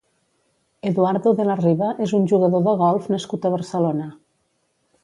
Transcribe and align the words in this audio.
Eduardo 0.91 1.33
de 1.41 1.45
la 1.49 1.57
Riva 1.61 1.91
és 2.07 2.15
un 2.21 2.27
jugador 2.33 2.65
de 2.71 2.75
golf 2.83 3.09
nascut 3.19 3.47
a 3.51 3.57
Barcelona. 3.59 4.11